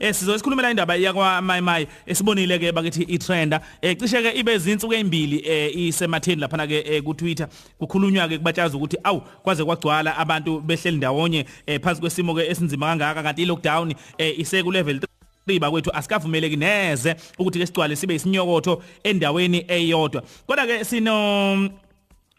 eh 0.00 0.14
sizosikhulumela 0.14 0.70
indaba 0.70 0.96
yakwa 0.96 1.42
Mai 1.42 1.60
Mai 1.60 1.86
esibonile 2.06 2.58
ke 2.58 2.72
bakithi 2.72 3.02
itrenda. 3.02 3.60
Eh 3.82 3.96
cishe 3.96 4.22
ke 4.22 4.38
ibe 4.38 4.54
izinsuku 4.54 4.94
ezimbili 4.94 5.42
eh 5.44 5.76
isematheni 5.76 6.40
lapha 6.40 6.66
ke 6.66 7.02
ku 7.02 7.14
Twitter 7.14 7.48
kukhulunywa 7.78 8.28
ke 8.28 8.38
kubatshaza 8.38 8.76
ukuthi 8.76 8.96
awu 9.04 9.20
kwaze 9.42 9.64
kwagcwala 9.64 10.16
abantu 10.16 10.60
behleli 10.60 10.96
ndawonye 10.96 11.46
eh 11.66 11.80
phansi 11.80 12.00
kwesimo 12.00 12.34
ke 12.34 12.50
esinzima 12.50 12.86
kangaka 12.86 13.22
kanti 13.22 13.42
i 13.42 13.46
lockdown 13.46 13.94
eh 14.18 14.38
ise 14.38 14.62
ku 14.62 14.72
level 14.72 15.00
riba 15.46 15.70
kwethu 15.70 15.90
asikavumeleki 15.90 16.56
neze 16.56 17.16
ukuthi 17.38 17.58
ke 17.58 17.66
sigcwale 17.66 17.96
sibe 17.96 18.14
isinyokotho 18.14 18.82
endaweni 19.04 19.64
eyodwa. 19.68 20.22
Kodwa 20.46 20.66
ke 20.66 20.84
sino 20.84 21.70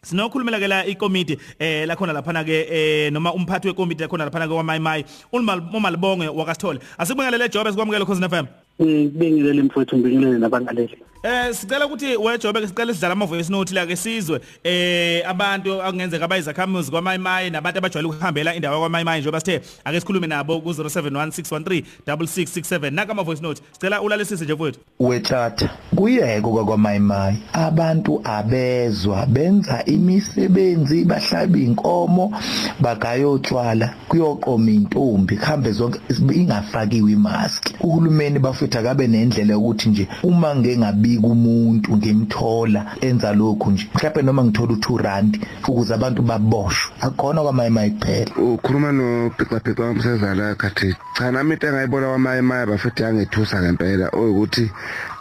Sinokhulumela 0.01 0.59
ke 0.59 0.67
la 0.67 0.85
ikomiti 0.87 1.37
eh 1.59 1.85
la 1.85 1.95
khona 1.95 2.13
lapha 2.13 2.43
ke 2.45 2.67
eh 2.71 3.11
noma 3.11 3.33
umphathi 3.33 3.67
wekomiti 3.67 4.03
lakhona 4.03 4.25
lapha 4.31 4.47
ke 4.47 4.53
waMayimayi 4.55 5.03
umalibonge 5.33 6.27
wakasithole 6.29 6.79
asikubingelele 6.97 7.49
job 7.49 7.67
esikwamukele 7.67 8.05
khosini 8.05 8.29
FM 8.29 8.45
ngibingelele 8.81 9.63
mfowethu 9.63 9.97
ngibingelele 9.97 10.39
nabangaleli. 10.39 10.97
Eh 11.23 11.53
sicela 11.53 11.85
ukuthi 11.85 12.17
wejobe 12.17 12.67
sicela 12.67 12.93
sidlala 12.93 13.13
ama 13.13 13.25
voice 13.25 13.49
note 13.49 13.73
la 13.73 13.85
ke 13.85 13.95
sizwe. 13.95 14.39
Eh 14.63 15.29
abantu 15.29 15.81
akungenzeka 15.81 16.25
abayizakhamuzi 16.25 16.91
kwaMayimayi 16.91 17.49
nabantu 17.49 17.77
abajwayele 17.77 18.09
ukuhambela 18.09 18.55
indawo 18.55 18.79
kwaMayimayi 18.79 19.21
njengoba 19.21 19.39
sithe 19.39 19.61
ake 19.83 19.99
sikhulume 19.99 20.27
nabo 20.27 20.61
ku 20.61 20.69
0716136667 20.69 22.91
naka 22.91 23.11
ama 23.11 23.23
voice 23.23 23.41
note. 23.41 23.61
Sicela 23.71 24.01
ulalisise 24.01 24.43
nje 24.43 24.53
mfowethu. 24.53 24.79
Wethatha 24.99 25.69
kuyeko 25.95 26.65
kwaMayimayi 26.65 27.37
abantu 27.53 28.21
abezwa 28.23 29.25
benza 29.25 29.85
imisebenzi 29.85 31.05
bahlaba 31.05 31.57
inkomo 31.57 32.39
bagayotshwala 32.79 33.93
kuyoqoma 34.07 34.71
intombi 34.71 35.37
kuhambe 35.37 35.71
zonke 35.71 35.99
ingafakiwe 36.35 37.11
imask. 37.11 37.69
Uhulumeni 37.81 38.39
bafethu 38.39 38.79
akabe 38.79 39.07
nendlela 39.07 39.53
yokuthi 39.53 39.89
nje 39.89 40.07
uma 40.23 40.55
ngengabi 40.55 41.08
ngibika 41.09 41.27
umuntu 41.27 41.97
ngimthola 41.97 42.85
enza 43.01 43.33
lokhu 43.33 43.71
nje. 43.71 43.89
Mhlawumbe 43.93 44.21
noma 44.21 44.43
ngithola 44.43 44.73
u2 44.73 45.01
rand 45.01 45.39
ukuze 45.67 45.93
abantu 45.93 46.21
baboshwe. 46.21 46.93
Akona 47.01 47.41
kwamaye 47.41 47.69
maye 47.69 47.89
kuphela 47.89 48.31
ukhuluma 48.35 48.91
no 48.91 49.29
Pica 49.37 49.59
Pica 49.59 49.81
wamsezala 49.83 50.55
khathi 50.55 50.95
cha 51.17 51.31
nami 51.31 51.53
into 51.53 51.67
engayibona 51.67 52.07
kwamaye 52.07 52.41
maye 52.41 52.65
bafuthi 52.65 53.03
yangethusa 53.03 53.61
ngempela 53.61 54.11
ukuthi 54.11 54.71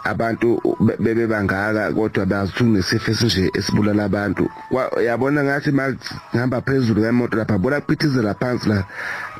abantu 0.09 0.61
bebe 0.99 1.27
bangaka 1.27 1.91
kodwa 1.93 2.25
bazithunga 2.25 2.77
nesifo 2.77 3.11
esinje 3.11 3.51
esibulala 3.53 4.03
abantu. 4.03 4.49
Yabona 5.05 5.43
ngathi 5.43 5.71
ngihamba 5.71 6.61
phezulu 6.61 7.01
ngemoto 7.01 7.37
lapha 7.37 7.57
bona 7.57 7.81
kuphithizela 7.81 8.33
phansi 8.33 8.69
la 8.69 8.83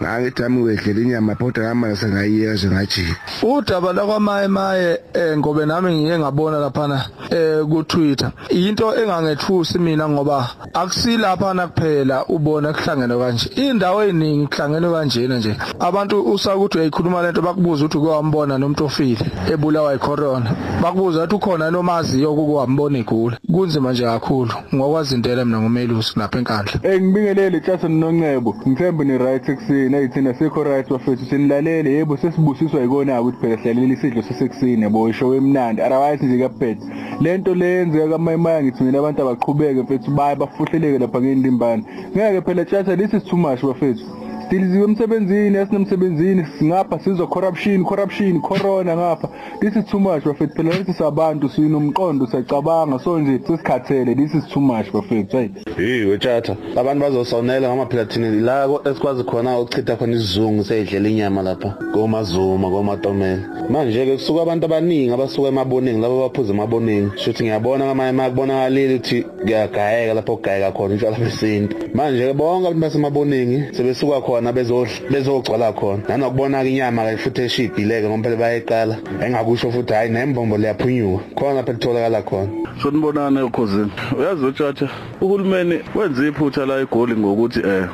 ngangithi 0.01 0.43
ami 0.43 0.61
wedlela 0.63 1.01
inyama 1.01 1.35
phoda 1.35 1.61
ngamanje 1.61 1.95
sengayiyeka 1.95 2.53
nje 2.53 2.67
ngajika 2.67 3.15
udaba 3.43 3.93
lakwamaye 3.93 4.47
maye 4.47 4.99
ngobe 5.37 5.65
nami 5.65 5.95
ngiye 5.95 6.19
ngabona 6.19 6.59
laphana 6.59 7.05
eh 7.31 7.63
ku 7.69 7.83
Twitter 7.83 8.31
into 8.49 8.95
engangethusi 8.95 9.79
mina 9.79 10.09
ngoba 10.09 10.49
akusilapha 10.73 11.53
nakuphela 11.53 12.25
ubona 12.25 12.73
kuhlangene 12.73 13.17
kanje. 13.17 13.49
Indawo 13.55 14.03
eziningi 14.03 14.47
kuhlangene 14.47 14.89
kanjena 14.91 15.37
nje. 15.37 15.55
Abantu 15.79 16.33
usakuthi 16.33 16.77
uyayikhuluma 16.77 17.21
lento 17.21 17.41
bakubuza 17.41 17.85
ukuthi 17.85 17.97
kwambona 17.99 18.57
nomuntu 18.57 18.85
ofile 18.85 19.25
ebulawa 19.51 19.95
icorona 19.95 20.51
bakubuza 20.83 21.23
ukuthi 21.23 21.35
ukhona 21.35 21.71
nomaziyo 21.71 22.33
ukukwambona 22.33 22.97
igula. 22.99 23.37
Kunzima 23.51 23.91
nje 23.91 24.03
kakhulu. 24.03 24.51
Ngokwazi 24.75 25.15
intela 25.15 25.45
mina 25.45 25.61
ngomelusi 25.61 26.19
lapha 26.19 26.39
enkandla. 26.39 26.79
Eh 26.83 27.01
ngibingelele 27.01 27.59
Jason 27.59 27.91
Nongcebo 27.91 28.55
ngithemba 28.67 29.03
ni 29.03 29.17
right 29.17 29.49
ekuseni 29.49 29.95
ayithina 29.95 30.33
sekho 30.33 30.63
right 30.63 30.89
bafethu. 30.89 31.25
Sinilalele 31.25 31.93
yebo 31.93 32.17
sesibusiswa 32.17 32.81
yikona 32.81 33.21
ukuthi 33.21 33.37
phela 33.41 33.57
silalela 33.57 33.93
isidlo 33.93 34.21
sasekuseni 34.21 34.81
yabo 34.81 35.09
isho 35.09 35.27
wemnandi. 35.27 35.81
Otherwise 35.81 36.25
nje 36.25 36.43
kaphethe 36.43 36.85
lento 37.21 37.55
leyenzeka 37.55 38.09
kamayimaya 38.09 38.63
ngithi 38.63 38.83
mina 38.83 38.99
abantu 38.99 39.21
abaqhubeke 39.21 39.81
mfethu 39.81 40.11
baye 40.11 40.35
bafuhleleke 40.35 40.99
lapha 40.99 41.21
ngendimbane 41.21 41.83
ngeke 42.15 42.41
phela 42.41 42.65
Jason 42.65 42.97
this 42.97 43.13
is 43.13 43.23
too 43.29 43.37
much 43.37 43.61
bafethu. 43.61 44.18
Sidiliziwe 44.49 44.83
emsebenzini 44.83 45.57
esinemsebenzini 45.57 46.45
singapha 46.59 46.99
sizwa 46.99 47.27
corruption 47.27 47.83
corruption 47.83 48.41
corona 48.41 48.95
ngapha. 48.95 49.29
This 49.61 49.75
is 49.75 49.85
too 49.85 49.99
much 49.99 50.23
bafethu. 50.23 50.55
Phela 50.55 50.69
lethi 50.69 50.93
sabantu 50.93 51.49
sinomqondo 51.49 52.27
siyacabanga. 52.27 52.99
So 52.99 53.19
nje 53.19 53.39
sesikhathele 53.47 54.15
this 54.15 54.33
is 54.33 54.47
too 54.47 54.61
much 54.61 54.91
bafethu 54.91 55.37
hey 55.37 55.49
hey 55.77 56.05
wethatha. 56.05 56.57
Abantu 56.75 57.01
bazosonela 57.01 57.67
ngama 57.67 57.85
phela 57.85 58.05
thina 58.05 58.31
la 58.31 58.69
esikwazi 58.85 59.23
khona 59.23 59.59
ukuchitha 59.59 59.95
khona 59.95 60.13
isizungu 60.13 60.63
seyidlela 60.63 61.09
inyama 61.09 61.41
lapha. 61.41 61.69
Komazuma 61.93 62.69
komatomela. 62.69 63.41
Manje 63.69 64.05
ke 64.05 64.17
kusuka 64.17 64.41
abantu 64.41 64.65
abaningi 64.65 65.13
abasuka 65.13 65.47
emaboningi 65.47 66.01
labo 66.01 66.21
baphuza 66.21 66.53
emaboningi 66.53 67.11
shothi 67.17 67.43
ngiyabona 67.43 67.85
ngamanye 67.85 68.11
makubonakala 68.11 68.79
ukuthi 68.95 69.21
kuyagayeka 69.21 70.13
lapho 70.13 70.35
kugayeka 70.35 70.71
khona 70.71 70.95
utshwala 70.95 71.17
besintu 71.17 71.75
manje 71.93 72.33
bonke 72.33 72.67
abantu 72.67 72.81
basemaboningi 72.81 73.75
sebesuka 73.75 74.21
khona. 74.21 74.38
Khona 74.39 74.53
bezogcwala 74.53 75.73
khona. 75.73 76.03
Nanokubona 76.07 76.63
ke 76.63 76.69
inyama 76.69 77.11
ke 77.11 77.17
futhi 77.17 77.41
eshibhileke 77.41 78.07
ngoba 78.07 78.23
phela 78.23 78.37
bayayiqala. 78.37 78.95
Engakusho 79.21 79.71
futhi 79.71 79.93
hayi 79.93 80.09
nembombo 80.11 80.57
liyaphunyuka. 80.57 81.23
Khona 81.35 81.63
phela 81.63 81.77
kutholakala 81.77 82.21
khona. 82.23 82.49
So 82.81 82.91
nibonana 82.91 83.41
ekhosini 83.41 83.91
uyazi 84.17 84.45
utshatha 84.45 84.89
uhulumeni 85.21 85.81
wenze 85.95 86.27
iphutha 86.27 86.65
la 86.65 86.79
egoli 86.79 87.15
ngokuthi 87.15 87.59
eh 87.59 87.87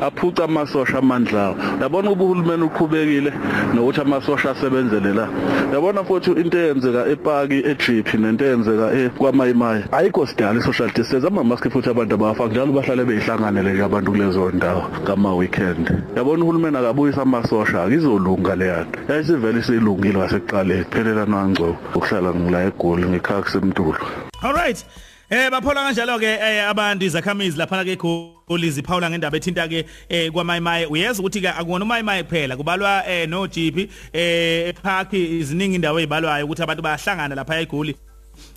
aphuca 0.00 0.44
amasosha 0.44 0.98
amandla 0.98 1.54
yabona 1.80 2.10
uba 2.10 2.24
uhulumeni 2.24 2.62
uqhubekile 2.62 3.32
nokuthi 3.74 4.00
amasosha 4.00 4.50
asebenzele 4.50 5.12
la? 5.14 5.28
Yabona 5.72 6.04
futhi 6.04 6.30
into 6.30 6.58
eyenzeka 6.58 7.06
epaki 7.06 7.58
eGP 7.70 8.14
nento 8.14 8.44
eyenzeka 8.44 9.10
kwaMayimayi 9.18 9.84
ayikho 9.92 10.26
sidala 10.26 10.60
social 10.62 10.90
distance 10.94 11.26
ama 11.26 11.44
mask 11.44 11.68
futhi 11.70 11.90
abantu 11.90 12.14
abafa. 12.14 12.46
Njalo 12.46 12.72
bahlale 12.72 13.04
beyihlanganele 13.04 13.72
nje 13.72 13.84
abantu 13.84 14.10
kulezo 14.12 14.50
ndawo 14.50 14.82
kama 15.04 15.34
weekend 15.34 15.90
yabona 16.16 16.44
uhulumeni 16.44 16.76
akabuyisa 16.76 17.22
amasosha 17.22 17.82
akizolunga 17.82 18.56
le 18.56 18.66
yanto 18.66 18.98
yayisivele 19.08 19.62
silungile 19.62 20.18
ngasekuqaleni 20.18 20.84
phelela 20.84 21.26
nangco 21.26 21.76
ukuhlala 21.94 22.34
ngila 22.34 22.64
egoli 22.64 23.06
ngekhaya 23.06 23.42
kusemntulu 23.42 24.04
all 24.42 24.52
right. 24.52 24.84
Eh 25.28 25.50
baphola 25.50 25.82
kanjalo 25.82 26.20
ke 26.20 26.38
abantu 26.70 27.04
izakhamizi 27.04 27.58
lapha 27.58 27.84
ke 27.84 27.98
eGoli 27.98 28.70
ziphawula 28.70 29.10
ngendaba 29.10 29.36
ethinta 29.36 29.66
ke 29.66 29.82
kwaMayimayi 30.30 30.86
uyeza 30.86 31.18
ukuthi 31.18 31.40
ke 31.40 31.48
akuona 31.48 31.84
uMayimayi 31.84 32.22
kuphela 32.22 32.56
kubalwa 32.56 33.02
no 33.26 33.46
GP 33.48 33.90
eh 34.12 34.68
epark 34.68 35.12
iziningi 35.12 35.74
indawo 35.74 35.98
ezibalwayo 35.98 36.44
ukuthi 36.46 36.62
abantu 36.62 36.82
bayahlangana 36.82 37.34
lapha 37.34 37.60
eGoli. 37.60 37.96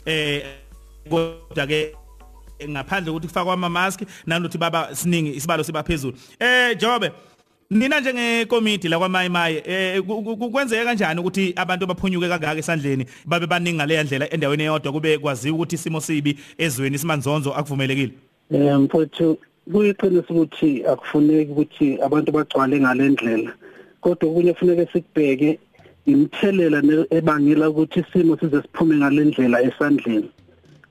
Eh 0.06 0.46
kodwa 1.10 1.66
ke 1.68 1.96
ngaphandle 2.70 3.12
ukuthi 3.12 3.28
kufakwa 3.28 3.54
ama 3.54 3.70
mask 3.70 4.02
nanokuthi 4.28 4.58
baba 4.58 4.96
siningi 4.96 5.38
isibalo 5.38 5.64
sibaphezulu 5.64 6.14
eh 6.40 6.78
Jobe 6.78 7.12
Nina 7.72 8.00
njengekomiti 8.00 8.88
la 8.88 8.98
kwaMayimayi 8.98 9.62
eh 9.66 10.02
kwenzeka 10.52 10.86
kanjani 10.86 11.20
ukuthi 11.20 11.54
abantu 11.56 11.86
baphunyuke 11.86 12.28
kangaka 12.28 12.58
esandleni 12.58 13.06
babe 13.28 13.46
baningi 13.46 13.78
ngale 13.78 14.04
ndlela 14.04 14.34
endaweni 14.34 14.64
eyodwa 14.64 14.92
kube 14.92 15.18
kwaziwa 15.20 15.56
ukuthi 15.56 15.76
isimo 15.76 16.02
sibi 16.02 16.36
ezweni 16.58 16.98
simanzonzo 16.98 17.54
akuvumelekile? 17.54 18.14
Eh 18.52 18.80
mfowethu 18.80 19.38
kuyiqiniso 19.72 20.34
ukuthi 20.34 20.84
akufuneki 20.84 21.52
ukuthi 21.52 22.02
abantu 22.02 22.32
bagcwale 22.32 22.80
ngale 22.80 23.10
ndlela 23.10 23.54
kodwa 24.02 24.34
kunye 24.34 24.54
kufuneka 24.54 24.92
sikubheke 24.92 25.60
imithelela 26.08 26.82
ebangela 27.12 27.70
ukuthi 27.70 28.00
isimo 28.00 28.38
size 28.40 28.62
siphume 28.62 28.98
ngale 28.98 29.26
ndlela 29.26 29.62
esandleni. 29.62 30.30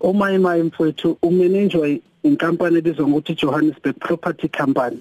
uMayimayi 0.01 0.63
mfowethu 0.63 1.19
umanejwa 1.23 1.89
inkampani 2.23 2.79
ebizwa 2.79 3.09
ngokuthi 3.09 3.35
Johannesburg 3.35 3.97
Property 3.99 4.49
Company. 4.49 4.99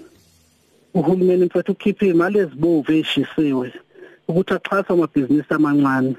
Uhulumeni 0.93 1.45
mfethu 1.45 1.71
ukhiphe 1.71 2.07
imali 2.07 2.39
ezibovu 2.39 2.91
eshisiwe 2.91 3.73
ukuthi 4.27 4.53
axhasa 4.53 4.93
amabhizinisi 4.93 5.53
amancane. 5.53 6.15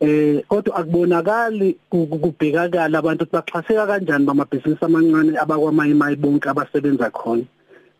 Eh 0.00 0.44
kodwa 0.48 0.76
akubonakali 0.76 1.76
kubhekakala 1.90 2.98
abantu 2.98 3.24
ukuthi 3.24 3.36
baxhaseka 3.36 3.86
kanjani 3.86 4.26
bamabhizinisi 4.26 4.84
amancane 4.84 5.38
abakwamayimayi 5.38 6.16
bonke 6.16 6.48
abasebenza 6.48 7.10
khona. 7.10 7.44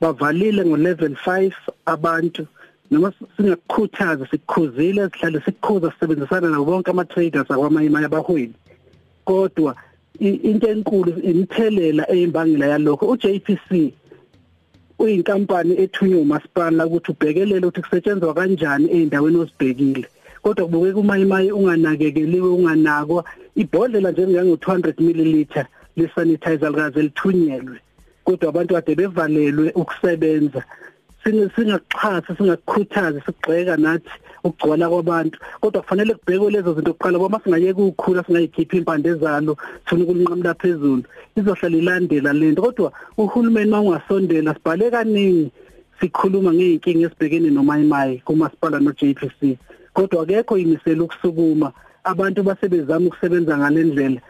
Bavalile 0.01 0.65
ngo 0.65 0.77
level 0.77 1.15
5 1.27 1.53
abantu 1.87 2.47
noma 2.91 3.13
singakukhuthaza 3.37 4.27
sikukhuzile 4.31 5.09
sihlale 5.11 5.41
sikukhuza 5.41 5.93
sisebenzisana 5.93 6.51
nabo 6.51 6.65
bonke 6.65 6.91
ama 6.91 7.05
traders 7.05 7.51
akwamayimayi 7.51 8.07
abahwebi. 8.07 8.55
Kodwa 9.25 9.75
into 10.21 10.69
enkulu 10.69 11.11
imithelela 11.21 12.11
eyimbangela 12.13 12.67
yalokho 12.67 13.07
uJPC 13.07 13.93
uyinkampani 14.99 15.73
ethunywe 15.83 16.21
umasipala 16.21 16.87
ukuthi 16.87 17.11
ubhekelele 17.11 17.67
ukuthi 17.67 17.83
kusetshenzwa 17.83 18.35
kanjani 18.35 18.87
eindaweni 18.95 19.39
osibhekile 19.39 20.09
kodwa 20.43 20.65
kubukeka 20.67 20.99
umayimayi 20.99 21.51
unganakekeliwe 21.53 22.49
unganakwa 22.49 23.25
ibhodlela 23.57 24.11
njengango 24.11 24.55
200 24.55 24.95
ml 25.07 25.33
lesanitizer 25.97 26.71
likaze 26.71 27.03
lithunyelwe. 27.03 27.79
Kodwa 28.25 28.49
abantu 28.49 28.75
kade 28.75 28.95
bevalelwe 28.95 29.73
ukusebenza. 29.75 30.63
Singaxhasa 31.25 32.37
singakukhuthaza 32.37 33.21
sigxeka 33.27 33.77
nathi 33.77 34.11
ukugcwala 34.47 34.89
kwabantu. 34.89 35.39
Kodwa 35.61 35.83
kufanele 35.83 36.15
kubhekwe 36.15 36.51
lezo 36.51 36.75
zinto 36.75 36.93
kuqala 36.93 37.19
ngoba 37.19 37.41
singayeke 37.45 37.81
ukukhula 37.81 38.25
singayikhiphi 38.25 38.77
impande 38.77 39.15
zalo 39.15 39.57
sifuna 39.85 40.05
ukunqamla 40.05 40.55
phezulu. 40.55 41.03
Izohlala 41.37 41.77
ilandela 41.77 42.33
lento 42.33 42.63
kodwa 42.63 42.93
uhulumeni 43.19 43.71
mawungasondela 43.71 44.55
sibhale 44.55 44.91
kaningi 44.91 45.51
sikhuluma 46.01 46.53
ngeenkinga 46.53 47.07
esibhekene 47.07 47.51
nomayimayi 47.51 48.19
kumasipala 48.25 48.81
no 48.81 48.93
JPC 48.93 49.59
kodwa 49.95 50.23
akekho 50.23 50.59
imisela 50.59 51.05
ukusukuma. 51.05 51.73
Abantu 52.05 52.43
basebezama 52.43 53.07
ukusebenza 53.07 53.59
ngalendlela 53.59 54.21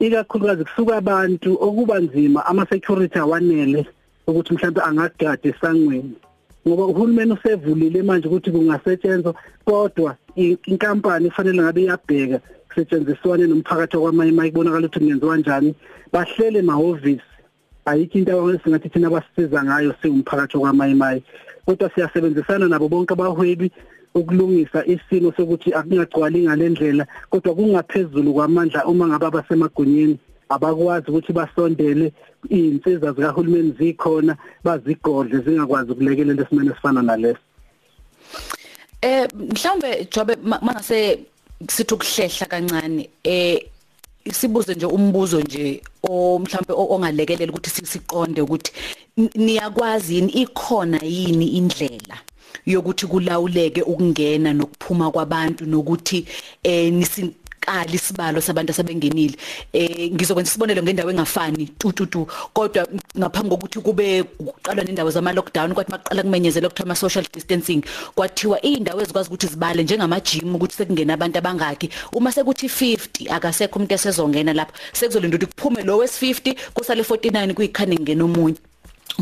ikakhulukazi 0.00 0.64
kusuka 0.64 0.96
abantu 0.96 1.58
okuba 1.60 1.98
nzima 2.00 2.46
ama 2.46 2.66
security 2.66 3.18
awanele 3.18 3.86
ukuthi 4.26 4.54
mhlawumbe 4.54 4.80
angagada 4.80 5.48
esangweni. 5.48 6.16
Ngoba 6.66 6.84
uhulumeni 6.84 7.32
usevulile 7.32 8.02
manje 8.02 8.28
ukuthi 8.28 8.50
kungasetshenzwa 8.50 9.34
kodwa 9.64 10.16
inkampani 10.36 11.28
kufanele 11.28 11.62
ngabe 11.62 11.82
iyabheka 11.82 12.40
kusetshenziswane 12.68 13.46
nomphakathi 13.46 13.96
kwamayimayi 13.96 14.50
kubonakala 14.50 14.86
ukuthi 14.86 14.98
kungenziwa 14.98 15.34
kanjani 15.34 15.74
bahlele 16.12 16.58
emahhovisi. 16.58 17.30
Ayikho 17.86 18.18
into 18.18 18.50
esingathi 18.54 18.88
thina 18.88 19.10
basisiza 19.10 19.64
ngayo 19.64 19.94
siwumphakathi 20.02 20.58
kwamayimayi 20.58 21.22
kodwa 21.66 21.90
siyasebenzisana 21.94 22.68
nabo 22.68 22.88
bonke 22.88 23.12
abahwebi 23.14 23.72
ukulungisa 24.14 24.84
isimo 24.86 25.32
sokuthi 25.36 25.74
akungagcwali 25.74 26.44
ngalendlela 26.44 27.06
kodwa 27.30 27.54
kungaphezulu 27.54 28.34
kwamandla 28.34 28.86
uma 28.86 29.06
ngabe 29.08 29.26
abasemagunyeni 29.26 30.18
abakwazi 30.50 31.06
ukuthi 31.10 31.32
basondele 31.32 32.12
izinsiza 32.50 33.12
zikahulumeni 33.12 33.74
zikhona 33.78 34.36
bazigodle 34.64 35.38
zingakwazi 35.44 35.92
ukulekelela 35.92 36.42
esimene 36.42 36.74
sifana 36.74 37.02
naleso. 37.02 37.40
Eh 39.02 39.28
mhlawumbe 39.34 40.08
jobe 40.12 40.36
mangase 40.36 41.18
sithi 41.68 41.94
ukuhlehla 41.94 42.46
kancane 42.46 43.10
eh 43.24 43.70
sibuze 44.32 44.74
nje 44.74 44.86
umbuzo 44.86 45.40
nje 45.40 45.82
o 46.02 46.38
mhlawumbe 46.38 46.72
ongalekelela 46.72 47.52
ukuthi 47.52 47.86
siqonde 47.86 48.40
ukuthi 48.42 48.72
niyakwazi 49.34 50.14
yini 50.14 50.32
ikhona 50.32 50.98
yini 51.02 51.46
indlela 51.46 52.16
yokuthi 52.66 53.06
kulawuleke 53.06 53.82
ukungena 53.82 54.52
nokuphuma 54.52 55.10
kwabantu 55.10 55.66
nokuthi 55.66 56.26
eh 56.62 56.92
nisikali 57.60 57.94
isibalo 57.94 58.40
sabantu 58.40 58.70
asebengenile. 58.72 59.36
Eh 59.72 60.10
ngizokwenza 60.12 60.50
isibonelo 60.50 60.82
ngendawo 60.82 61.10
engafani 61.10 61.66
tututu 61.78 62.26
kodwa 62.52 62.86
ngaphambi 63.18 63.50
kokuthi 63.50 63.80
kube 63.80 64.24
uqalwa 64.38 64.84
nendawo 64.84 65.10
zama 65.10 65.32
lockdown 65.32 65.74
kwathi 65.74 65.90
maqala 65.92 66.22
kumenyezela 66.22 66.68
ukuthiwa 66.68 66.86
ama 66.86 66.94
social 66.94 67.24
distancing 67.32 67.82
kwathiwa 68.14 68.60
indawo 68.62 69.00
ezikwazi 69.00 69.28
ukuthi 69.28 69.46
zibale 69.46 69.82
njengama 69.82 70.20
gym 70.20 70.54
ukuthi 70.54 70.74
sekungena 70.76 71.14
abantu 71.14 71.38
abangaki. 71.38 71.90
Uma 72.12 72.32
sekuthi 72.32 72.66
50 72.66 73.32
akasekho 73.32 73.76
umuntu 73.76 73.94
esezongena 73.94 74.52
lapho 74.52 74.72
sekuzolinda 74.92 75.36
ukuthi 75.36 75.52
kuphume 75.52 75.82
lo 75.82 75.98
wes 75.98 76.22
50 76.22 76.54
kusale 76.74 77.02
49 77.02 77.54
kuyikhane 77.54 77.96
ngena 77.96 78.24
omunye. 78.24 78.69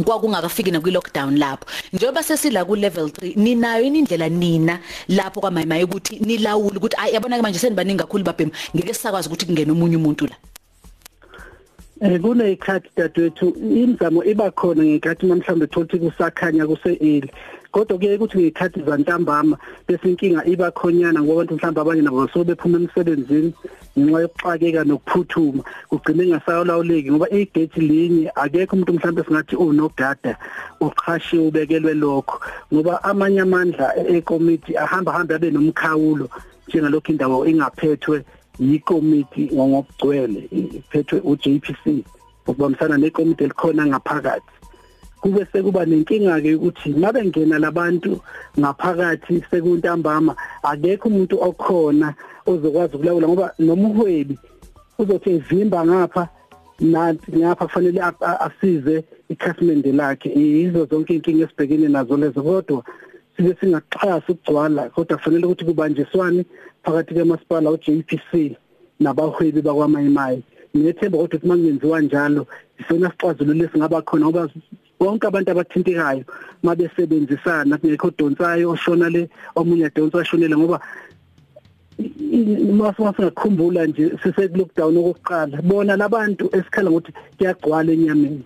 Kwakungakafiki 0.04 0.70
na 0.70 0.80
kwi 0.80 0.90
lockdown 0.90 1.38
lapho. 1.38 1.66
Njengoba 1.92 2.22
sesila 2.22 2.64
ku 2.64 2.76
level 2.76 3.06
3 3.06 3.36
ninayo 3.36 3.84
indlela 3.84 4.28
nina 4.28 4.78
lapho 5.08 5.40
kwamayimaya 5.40 5.84
ukuthi 5.84 6.18
nilawule 6.18 6.76
ukuthi 6.76 6.96
ay 6.98 7.12
yabona 7.14 7.36
ke 7.36 7.42
manje 7.42 7.58
senibaningi 7.58 7.98
kakhulu 7.98 8.24
babhema 8.24 8.52
ngeke 8.74 8.94
sakwazi 8.94 9.28
ukuthi 9.28 9.46
kungene 9.46 9.72
umunye 9.72 9.96
umuntu 9.96 10.26
la. 10.26 10.36
Eh 12.00 12.20
kune 12.20 12.52
ikhathi 12.52 12.88
dadwethu 12.96 13.48
imizamo 13.58 14.24
iba 14.24 14.50
khona 14.50 14.84
ngekhathi 14.84 15.26
namhlanje 15.26 15.66
thothi 15.66 15.98
kusakhanya 15.98 16.66
kuse 16.66 16.94
early 17.00 17.30
kodwa 17.72 17.98
kuye 17.98 18.16
ukuthi 18.16 18.38
ngekhathi 18.38 18.80
zantambama 18.86 19.56
bese 19.86 20.08
inkinga 20.08 20.44
iba 20.44 20.70
khonyana 20.70 21.22
ngoba 21.22 21.42
abantu 21.42 21.54
mhlawumbe 21.54 21.80
abanye 21.80 22.02
nabo 22.02 22.28
so 22.32 22.44
bephuma 22.44 22.78
emsebenzini 22.78 23.52
ngenxa 23.98 24.20
yokuxakeka 24.20 24.84
nokuphuthuma. 24.84 25.62
Kugcine 25.90 26.26
ngasayolawuleki 26.26 27.10
ngoba 27.10 27.30
igate 27.30 27.80
linye 27.80 28.30
akekho 28.34 28.76
umuntu 28.76 28.92
mhlawumbe 28.92 29.22
singathi 29.24 29.56
unogada 29.56 30.36
uqhashiwe 30.80 31.46
ubekelwe 31.48 31.94
lokho. 31.94 32.40
Ngoba 32.72 33.04
amanye 33.04 33.40
amandla 33.40 33.86
ekomiti 34.16 34.76
ahamba 34.76 35.12
hamba 35.12 35.34
abe 35.34 35.50
nomkhawulo 35.50 36.28
njengalokho 36.68 37.12
indawo 37.12 37.46
ingaphethwe 37.46 38.24
yikomiti 38.60 39.50
ngokugcwele 39.54 40.48
iphethwe 40.78 41.20
uJPC 41.20 42.04
ukubambisana 42.46 42.96
nekomiti 42.96 43.44
elikhona 43.44 43.86
ngaphakathi. 43.86 44.52
Kube 45.20 45.46
sekuba 45.52 45.84
nenkinga 45.86 46.40
ke 46.40 46.54
ukuthi 46.54 46.88
mabe 46.94 47.24
ngena 47.24 47.58
labantu 47.58 48.20
ngaphakathi 48.58 49.42
sekuntambama 49.50 50.36
akekho 50.62 51.08
umuntu 51.08 51.36
okhona 51.48 52.14
ozokwazi 52.46 52.96
ukulawula 52.96 53.28
ngoba 53.28 53.52
noma 53.58 53.88
uhwebi 53.88 54.38
uzothi 54.98 55.30
evimba 55.30 55.86
ngapha 55.86 56.28
nathi 56.80 57.32
ngapha 57.32 57.66
kufanele 57.66 58.00
asize 58.46 59.04
ikhasimende 59.28 59.92
lakhe. 59.92 60.28
Izo 60.34 60.86
zonke 60.90 61.14
inkinga 61.14 61.44
esibhekene 61.44 61.88
nazo 61.88 62.16
lezo 62.16 62.42
kodwa 62.42 62.84
sibe 63.36 63.56
singaxhasa 63.60 64.28
ukugcwala 64.28 64.90
kodwa 64.90 65.16
kufanele 65.16 65.46
ukuthi 65.46 65.64
kubanjiswane 65.64 66.44
phakathi 66.82 67.14
kwamasipala 67.14 67.70
uJPC 67.70 68.56
nabahwebi 69.00 69.62
bakwamayimayi 69.62 70.42
ngethemba 70.76 71.18
kodwa 71.18 71.40
uma 71.42 71.54
kungenziwa 71.56 72.00
njalo 72.00 72.46
isona 72.80 73.10
sixazululo 73.10 73.54
lesingaba 73.54 74.02
khona 74.02 74.26
ngoba 74.26 74.48
bonke 74.98 75.26
abantu 75.26 75.50
abathintekayo 75.50 76.24
mabesebenzisana. 76.62 77.78
Kungekho 77.78 78.10
donsayo 78.18 78.70
oshona 78.70 79.08
le 79.10 79.28
omunye 79.56 79.86
adonsa 79.86 80.20
ashonele 80.20 80.56
ngoba 80.56 80.80
mase 81.98 83.02
singakhumbula 83.16 83.86
nje 83.86 84.10
sise 84.22 84.48
lockdown 84.54 84.96
okokuqala 84.96 85.62
bona 85.62 85.96
labantu 85.96 86.44
esikhala 86.52 86.90
ukuthi 86.90 87.12
kuyagcwala 87.36 87.92
enyameni. 87.92 88.44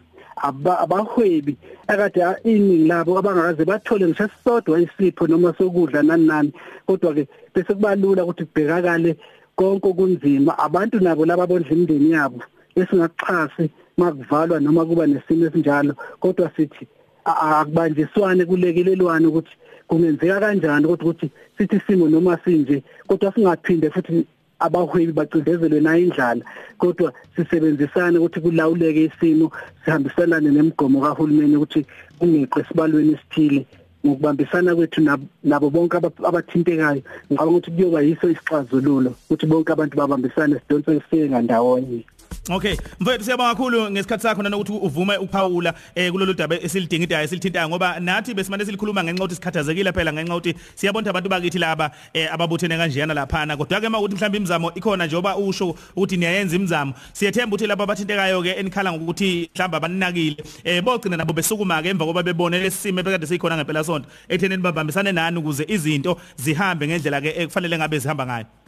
Abahwebi 0.85 1.57
akade 1.87 2.21
iningi 2.45 2.89
labo 2.89 3.19
abangakaze 3.19 3.65
bathole 3.65 4.07
ngisho 4.07 4.29
sisodwa 4.29 4.81
isipho 4.81 5.27
noma 5.27 5.55
sokudla 5.59 6.03
nani 6.03 6.27
nani 6.27 6.53
kodwa 6.87 7.15
ke 7.15 7.29
bese 7.55 7.75
kubalula 7.75 8.25
ukuthi 8.25 8.45
kubhekakale 8.45 9.17
konke 9.57 9.89
okunzima. 9.89 10.59
Abantu 10.59 11.01
nabo 11.01 11.27
laba 11.27 11.47
bondla 11.47 11.73
imindeni 11.73 12.11
yabo 12.11 12.41
esingaxhasi 12.75 13.71
makuvalwa 14.03 14.61
noma 14.61 14.83
kuba 14.89 15.07
nesimo 15.07 15.47
esinjalo 15.47 15.93
kodwa 16.23 16.51
sithi 16.57 16.85
akubanjiswane 17.25 18.43
kulekelelwane 18.49 19.27
ukuthi 19.27 19.55
kungenzeka 19.89 20.41
kanjani 20.41 20.87
kodwa 20.87 21.05
ukuthi 21.07 21.31
sithi 21.57 21.79
simo 21.87 22.09
noma 22.09 22.39
sinje 22.45 22.83
kodwa 23.07 23.33
singaphinde 23.33 23.91
futhi 23.95 24.27
abahwebi 24.59 25.13
bacindezelwe 25.13 25.81
nayo 25.81 26.03
indlala 26.07 26.43
kodwa 26.79 27.13
sisebenzisane 27.37 28.19
ukuthi 28.19 28.41
kulawuleke 28.41 29.05
isimo 29.05 29.47
sihambiselane 29.85 30.51
nemigomo 30.51 31.01
kahulumeni 31.01 31.57
ukuthi 31.57 31.81
kungeqe 32.19 32.61
esibalweni 32.61 33.13
esithile 33.15 33.67
ngokubambisana 34.07 34.75
kwethu 34.77 35.01
nabo 35.45 35.71
bonke 35.71 35.97
abathintekayo 36.29 37.03
ngicabanga 37.31 37.51
ukuthi 37.51 37.71
kuyoba 37.71 38.01
yiso 38.03 38.31
isixazululo 38.31 39.11
ukuthi 39.25 39.47
bonke 39.47 39.73
abantu 39.73 39.95
babambisane 39.97 40.55
sidonse 40.61 40.95
sifike 40.95 41.29
ngandawonye 41.29 42.05
Okay, 42.51 42.77
mfethu 43.01 43.25
siyabonga 43.25 43.55
kakhulu 43.55 43.91
ngesikhathi 43.91 44.23
sakho 44.23 44.43
nanokuthi 44.43 44.73
uvume 44.73 45.17
ukuphawula 45.17 45.75
eh 45.95 46.11
kulolu 46.11 46.35
daba 46.35 46.57
esilidingidayo 46.57 47.25
esilithintayo 47.25 47.69
ngoba 47.69 48.01
nathi 48.01 48.35
besimane 48.35 48.65
silikhuluma 48.65 49.05
ngenxa 49.05 49.25
ukuthi 49.25 49.35
sikhathazekile 49.35 49.93
phela 49.93 50.13
ngenxa 50.13 50.37
ukuthi 50.37 50.55
siyabona 50.75 51.11
abantu 51.11 51.29
bakithi 51.29 51.59
laba 51.59 51.91
eh 52.13 52.27
ababuthene 52.35 52.77
kanjeyana 52.77 53.15
laphana. 53.15 53.57
Kodwa 53.57 53.81
ke 53.81 53.89
mawukuthi 53.89 54.15
mhlawumbe 54.17 54.39
imizamo 54.39 54.73
ikhona 54.75 55.07
njengoba 55.07 55.37
usho 55.37 55.77
ukuthi 55.97 56.17
niyayenza 56.17 56.57
imizamo 56.57 56.95
siyethemba 57.13 57.55
ukuthi 57.55 57.67
laba 57.67 57.85
abathintekayo 57.85 58.43
ke 58.43 58.51
enikhala 58.59 58.93
ngokuthi 58.93 59.51
mhlawumbe 59.55 59.77
abaninakile 59.77 60.45
eh 60.65 60.83
bogcina 60.83 61.17
nabo 61.17 61.33
besukuma 61.33 61.83
ke 61.83 61.89
emva 61.89 62.05
koba 62.05 62.23
bebone 62.23 62.59
lesimo 62.59 63.03
bekade 63.03 63.27
sikhona 63.27 63.57
ngempela 63.57 63.85
sonto 63.85 64.09
etheneni 64.29 64.63
babambisane 64.63 65.13
nani 65.13 65.39
ukuze 65.39 65.65
izinto 65.69 66.19
zihambe 66.37 66.89
ngendlela 66.89 67.21
ke 67.21 67.31
ekufanele 67.39 67.79
ngabe 67.79 67.99
zihamba 67.99 68.27
ngayo. 68.27 68.62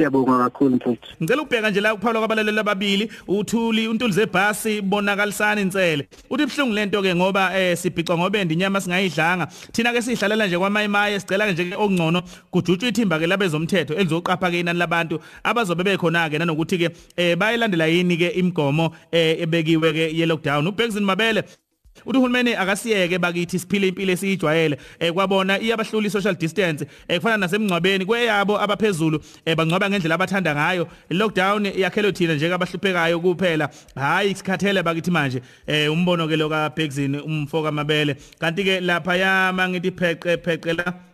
Siyabonga 0.00 0.38
kakhulu 0.38 0.76
mfowethu. 0.76 1.08
Ngicela 1.22 1.42
ukubheka 1.42 1.70
nje 1.70 1.80
la 1.80 1.94
kuphawula 1.94 2.20
kwabalaleli 2.20 2.58
ababili 2.58 3.12
uthuli 3.28 3.88
untuli 3.88 4.12
zebhasi 4.12 4.82
bonakalisana 4.82 5.60
insele 5.60 6.08
uthi 6.30 6.42
ibhlungu 6.42 6.74
lento 6.74 7.02
ke 7.02 7.14
ngoba 7.14 7.58
eh 7.58 7.76
sibhica 7.76 8.16
ngobe 8.16 8.44
ndinyama 8.44 8.80
singayidlanga. 8.80 9.46
Thina 9.72 9.92
ke 9.92 10.02
sihlalela 10.02 10.46
nje 10.46 10.58
kwamayimaye 10.58 11.20
sicela 11.20 11.46
ke 11.46 11.52
nje 11.52 11.74
okungcono 11.76 12.22
kujutshwe 12.50 12.88
ithimba 12.88 13.18
ke 13.18 13.26
labezomthetho 13.26 13.94
elizoqapha 13.94 14.50
ke 14.50 14.60
inani 14.60 14.78
labantu 14.78 15.20
abazobe 15.44 15.84
bekhona 15.84 16.30
ke 16.30 16.38
nanokuthi 16.38 16.78
ke 16.78 16.90
eh 17.16 17.36
bayilandela 17.36 17.86
yini 17.86 18.16
ke 18.16 18.28
imigomo 18.28 18.90
eh 19.12 19.40
ebekiwe 19.42 19.92
ke 19.92 20.16
ye 20.16 20.26
lockdown 20.26 20.66
ubhekizini 20.66 21.06
mabele 21.06 21.44
uthi 22.06 22.18
uhulumeni 22.18 22.54
akasiyeke 22.54 23.18
bakithi 23.18 23.58
siphile 23.58 23.88
impilo 23.88 24.12
esiyijwayele. 24.12 24.78
Eh 25.00 25.12
kwabona 25.12 25.60
iyabahlula 25.60 26.10
social 26.10 26.34
distance 26.34 26.86
eh 27.08 27.20
kufana 27.20 27.36
nasemngcwabeni 27.36 28.04
kweyabo 28.04 28.60
abaphezulu 28.60 29.20
eh 29.44 29.56
bangcwaba 29.56 29.90
ngendlela 29.90 30.14
abathanda 30.14 30.54
ngayo. 30.54 30.88
Lockdown 31.10 31.66
yakhelwe 31.66 32.12
thina 32.12 32.34
nje 32.34 32.54
abahluphekayo 32.54 33.20
kuphela. 33.20 33.70
Hayi 33.94 34.30
isikhathele 34.30 34.82
bakithi 34.82 35.10
manje. 35.10 35.42
Umbono 35.90 36.28
ke 36.28 36.36
lo 36.36 36.48
ka 36.48 36.70
Bexini 36.70 37.18
umfoka 37.18 37.72
mabele. 37.72 38.16
Kanti 38.38 38.64
ke 38.64 38.80
lapha 38.80 39.16
ya 39.16 39.52
mangithi 39.52 39.90
pheqe 39.90 40.36
pheqe 40.36 40.72
la. 40.76 41.09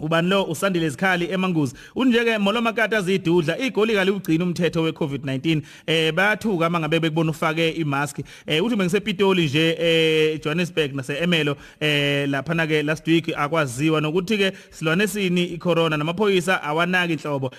Ubani 0.00 0.28
lo 0.28 0.44
usandile 0.44 0.86
izikhali 0.86 1.30
emanguzi. 1.30 1.74
Unjeke 1.94 2.38
molo 2.38 2.60
makata 2.62 3.02
zidudla 3.02 3.58
igoli 3.58 3.94
kali 3.94 4.10
ugcina 4.10 4.44
umthetho 4.44 4.88
weCovid-19 4.88 5.62
eh 5.86 6.12
bayathuka 6.12 6.70
mangabe 6.70 7.00
bekubona 7.00 7.30
ufake 7.30 7.70
imask. 7.70 8.18
Eh 8.46 8.64
uthi 8.64 8.76
bengisepitoli 8.76 9.44
nje 9.44 9.76
eh 9.80 10.40
Johannesburg 10.44 10.94
nase 10.94 11.16
Emelo 11.22 11.56
eh 11.80 12.28
lapha 12.28 12.66
ke 12.66 12.82
last 12.82 13.06
week 13.06 13.32
akwaziwa 13.36 14.00
nokuthi 14.00 14.38
ke 14.38 14.52
silwane 14.70 15.06
sini 15.06 15.44
icorona 15.44 15.96
namaphoyisa 15.96 16.62
awanaki 16.62 17.12
inhlobo 17.12 17.50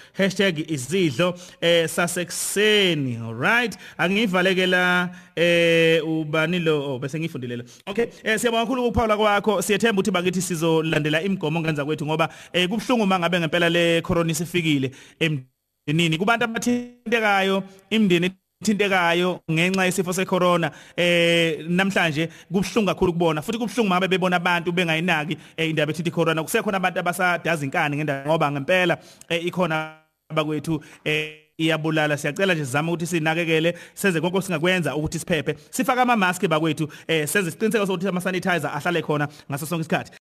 #izidlo 0.67 1.33
eh 1.61 1.87
sasekuseni 1.87 3.15
alright? 3.15 3.77
Angivalekela 3.97 5.09
eh 5.35 6.07
ubani 6.07 6.59
lo? 6.59 6.93
Oh 6.93 6.99
bese 6.99 7.19
ngifundile 7.19 7.63
okay 7.87 8.05
eh 8.23 8.39
siyabonga 8.39 8.65
kakhulu 8.65 8.85
ukuphawula 8.85 9.17
kwakho. 9.17 9.61
Siyethemba 9.61 9.99
ukuthi 9.99 10.11
bakithi 10.11 10.41
sizolandela 10.41 11.21
imigomo 11.21 11.61
ngenza 11.61 11.85
kwethu 11.85 12.05
ngoba 12.05 12.26
eh 12.53 12.67
kubhlungu 12.69 13.05
mangabe 13.05 13.39
ngempela 13.39 13.69
le 13.69 14.01
corona 14.01 14.31
isifikile 14.31 14.91
emndenini. 15.19 16.17
Kubantu 16.17 16.45
abathintekayo 16.45 17.63
imndeni 17.89 18.31
thintekayo 18.63 19.39
ngenxa 19.51 19.85
yesifo 19.85 20.13
secorona 20.13 20.71
eh 20.97 21.65
namhlanje 21.69 22.29
kubhlungu 22.51 22.87
kakhulu 22.87 23.13
kubona. 23.13 23.41
Futhi 23.41 23.57
kubhlungu 23.57 23.89
mabe 23.89 24.07
bebona 24.07 24.35
abantu 24.37 24.71
bengayinaki 24.71 25.37
eh, 25.57 25.69
indaba 25.69 25.91
ethithi 25.91 26.11
corona 26.11 26.43
kusekhona 26.43 26.77
abantu 26.77 26.99
abasadaza 26.99 27.65
inkani 27.65 27.97
ngendaba 27.97 28.29
ngoba 28.29 28.51
ngempela 28.51 28.97
eh, 29.29 29.45
ikhona 29.45 29.93
abakwethu 30.29 30.81
eh 31.05 31.47
iyabulala. 31.57 32.17
Siyacela 32.17 32.53
nje 32.53 32.65
sizama 32.65 32.91
ukuthi 32.91 33.07
sinakekele 33.07 33.73
senze 33.93 34.21
konke 34.21 34.41
singakwenza 34.41 34.95
ukuthi 34.95 35.19
siphephe. 35.19 35.55
Sifaka 35.69 36.01
ama 36.01 36.15
mask 36.15 36.47
bakwethu 36.47 36.89
eh 37.07 37.27
senze 37.27 37.49
isiqiniseko 37.49 37.85
sokuthi 37.85 38.07
ama 38.07 38.21
sanitizer 38.21 38.71
ahlale 38.73 39.01
khona 39.01 39.27
ngaso 39.49 39.65
sonke 39.65 39.81
isikhathi. 39.81 40.11